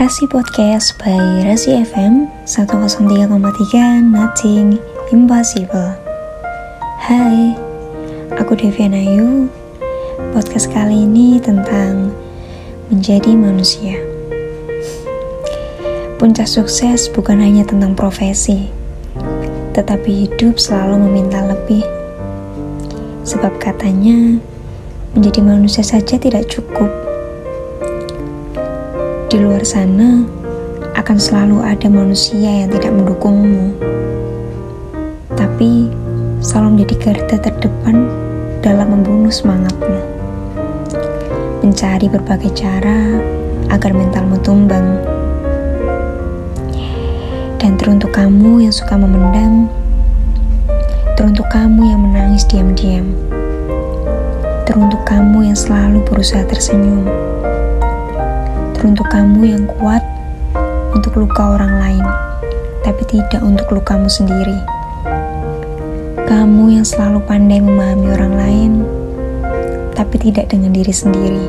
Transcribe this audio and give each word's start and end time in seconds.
Rasi 0.00 0.24
Podcast 0.24 0.96
by 0.96 1.44
Rasi 1.44 1.76
FM 1.76 2.24
103,3 2.48 3.04
Nothing 4.00 4.80
Impossible. 5.12 5.92
Hai, 7.04 7.52
aku 8.32 8.56
Devian 8.56 8.96
Ayu 8.96 9.52
Podcast 10.32 10.72
kali 10.72 11.04
ini 11.04 11.36
tentang 11.36 12.16
menjadi 12.88 13.36
manusia. 13.36 14.00
Puncak 16.16 16.48
sukses 16.48 17.12
bukan 17.12 17.36
hanya 17.36 17.68
tentang 17.68 17.92
profesi 17.92 18.72
Tetapi 19.76 20.24
hidup 20.24 20.56
selalu 20.56 20.96
meminta 20.96 21.44
lebih. 21.44 21.84
Sebab 23.28 23.52
katanya 23.60 24.40
menjadi 25.12 25.44
manusia 25.44 25.84
saja 25.84 26.16
tidak 26.16 26.48
cukup 26.48 27.09
di 29.30 29.38
luar 29.38 29.62
sana 29.62 30.26
akan 30.98 31.14
selalu 31.14 31.62
ada 31.62 31.86
manusia 31.86 32.66
yang 32.66 32.70
tidak 32.74 32.90
mendukungmu, 32.90 33.70
tapi 35.38 35.86
selalu 36.42 36.74
menjadi 36.74 36.94
garda 36.98 37.36
terdepan 37.38 38.10
dalam 38.58 38.90
membunuh 38.90 39.30
semangatmu. 39.30 40.02
Mencari 41.62 42.10
berbagai 42.10 42.58
cara 42.58 43.22
agar 43.70 43.94
mentalmu 43.94 44.34
tumbang. 44.42 44.98
Dan 47.62 47.78
teruntuk 47.78 48.10
kamu 48.10 48.66
yang 48.66 48.74
suka 48.74 48.98
memendam, 48.98 49.70
teruntuk 51.14 51.46
kamu 51.54 51.86
yang 51.86 52.02
menangis 52.02 52.42
diam-diam, 52.50 53.14
teruntuk 54.66 55.06
kamu 55.06 55.54
yang 55.54 55.58
selalu 55.58 56.02
berusaha 56.02 56.42
tersenyum 56.50 57.06
Teruntuk 58.80 59.12
kamu 59.12 59.44
yang 59.44 59.68
kuat 59.76 60.00
untuk 60.96 61.20
luka 61.20 61.52
orang 61.52 61.84
lain, 61.84 62.04
tapi 62.80 63.04
tidak 63.12 63.44
untuk 63.44 63.68
lukamu 63.76 64.08
sendiri. 64.08 64.56
Kamu 66.24 66.72
yang 66.72 66.88
selalu 66.88 67.20
pandai 67.28 67.60
memahami 67.60 68.08
orang 68.08 68.34
lain, 68.40 68.72
tapi 69.92 70.16
tidak 70.16 70.48
dengan 70.48 70.72
diri 70.72 70.96
sendiri. 70.96 71.44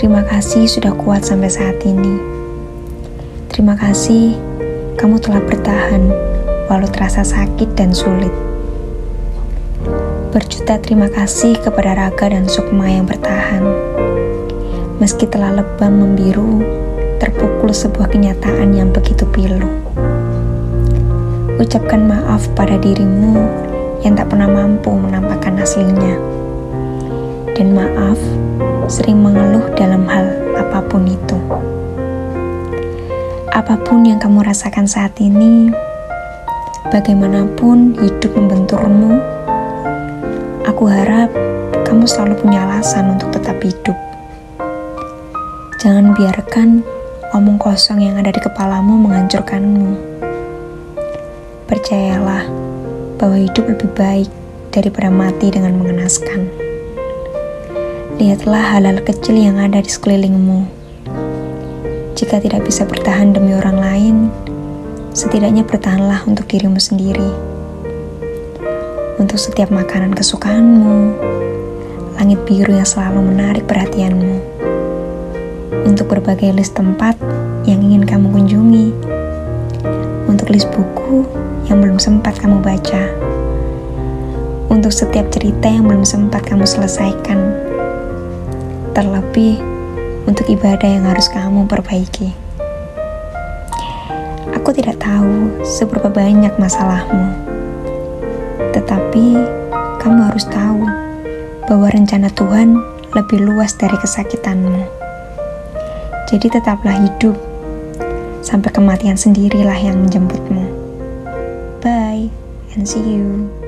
Terima 0.00 0.24
kasih 0.24 0.64
sudah 0.64 0.96
kuat 0.96 1.28
sampai 1.28 1.52
saat 1.52 1.76
ini. 1.84 2.16
Terima 3.52 3.76
kasih 3.76 4.40
kamu 4.96 5.20
telah 5.20 5.44
bertahan 5.44 6.08
walau 6.72 6.88
terasa 6.88 7.20
sakit 7.20 7.76
dan 7.76 7.92
sulit. 7.92 8.32
Berjuta 10.32 10.80
terima 10.80 11.12
kasih 11.12 11.60
kepada 11.60 12.00
Raga 12.00 12.32
dan 12.32 12.48
Sukma 12.48 12.88
yang 12.88 13.04
bertahan 13.04 13.60
Meski 15.00 15.24
telah 15.24 15.56
lebam 15.56 15.96
membiru, 15.96 16.60
terpukul 17.16 17.72
sebuah 17.72 18.12
kenyataan 18.12 18.76
yang 18.76 18.92
begitu 18.92 19.24
pilu. 19.32 19.64
Ucapkan 21.56 22.04
maaf 22.04 22.44
pada 22.52 22.76
dirimu 22.76 23.40
yang 24.04 24.12
tak 24.12 24.28
pernah 24.28 24.44
mampu 24.44 24.92
menampakkan 24.92 25.56
aslinya. 25.56 26.20
Dan 27.56 27.72
maaf 27.72 28.20
sering 28.92 29.24
mengeluh 29.24 29.72
dalam 29.72 30.04
hal 30.04 30.36
apa 30.60 30.84
pun 30.84 31.08
itu. 31.08 31.40
Apa 33.56 33.80
pun 33.80 34.04
yang 34.04 34.20
kamu 34.20 34.44
rasakan 34.44 34.84
saat 34.84 35.16
ini, 35.16 35.72
bagaimanapun 36.92 37.96
hidup 37.96 38.36
membenturmu, 38.36 39.16
aku 40.68 40.84
harap 40.92 41.32
kamu 41.88 42.04
selalu 42.04 42.36
punya 42.36 42.68
alasan 42.68 43.16
untuk 43.16 43.32
tetap 43.32 43.56
hidup. 43.64 43.69
Jangan 45.80 46.12
biarkan 46.12 46.84
omong 47.32 47.56
kosong 47.56 48.04
yang 48.04 48.20
ada 48.20 48.28
di 48.28 48.36
kepalamu 48.36 49.00
menghancurkanmu. 49.00 49.96
Percayalah 51.64 52.44
bahwa 53.16 53.40
hidup 53.40 53.64
lebih 53.64 53.88
baik 53.96 54.28
daripada 54.76 55.08
mati 55.08 55.48
dengan 55.48 55.80
mengenaskan. 55.80 56.52
Lihatlah 58.20 58.60
hal-hal 58.76 59.00
kecil 59.00 59.40
yang 59.40 59.56
ada 59.56 59.80
di 59.80 59.88
sekelilingmu. 59.88 60.68
Jika 62.12 62.44
tidak 62.44 62.68
bisa 62.68 62.84
bertahan 62.84 63.32
demi 63.32 63.56
orang 63.56 63.80
lain, 63.80 64.16
setidaknya 65.16 65.64
bertahanlah 65.64 66.28
untuk 66.28 66.44
dirimu 66.44 66.76
sendiri. 66.76 67.32
Untuk 69.16 69.40
setiap 69.40 69.72
makanan 69.72 70.12
kesukaanmu, 70.12 71.16
langit 72.20 72.36
biru 72.44 72.76
yang 72.76 72.84
selalu 72.84 73.32
menarik 73.32 73.64
perhatianmu 73.64 74.49
untuk 75.84 76.12
berbagai 76.12 76.52
list 76.52 76.76
tempat 76.76 77.16
yang 77.64 77.80
ingin 77.80 78.04
kamu 78.04 78.28
kunjungi, 78.32 78.88
untuk 80.28 80.52
list 80.52 80.68
buku 80.74 81.24
yang 81.68 81.80
belum 81.80 81.96
sempat 81.96 82.36
kamu 82.40 82.60
baca, 82.60 83.08
untuk 84.68 84.92
setiap 84.92 85.28
cerita 85.32 85.66
yang 85.70 85.88
belum 85.88 86.04
sempat 86.04 86.44
kamu 86.44 86.68
selesaikan, 86.68 87.38
terlebih 88.92 89.60
untuk 90.28 90.44
ibadah 90.50 90.88
yang 90.88 91.04
harus 91.08 91.30
kamu 91.32 91.64
perbaiki. 91.64 92.32
Aku 94.52 94.76
tidak 94.76 95.00
tahu 95.00 95.64
seberapa 95.64 96.12
banyak 96.12 96.52
masalahmu, 96.60 97.32
tetapi 98.76 99.40
kamu 100.00 100.20
harus 100.28 100.44
tahu 100.46 100.84
bahwa 101.64 101.86
rencana 101.90 102.28
Tuhan 102.34 102.76
lebih 103.14 103.42
luas 103.42 103.74
dari 103.74 103.94
kesakitanmu. 103.98 104.99
Jadi 106.30 106.46
tetaplah 106.46 106.94
hidup. 106.94 107.34
Sampai 108.46 108.70
kematian 108.70 109.18
sendirilah 109.18 109.74
yang 109.74 110.06
menjemputmu. 110.06 110.64
Bye 111.82 112.30
and 112.78 112.86
see 112.86 113.02
you. 113.02 113.59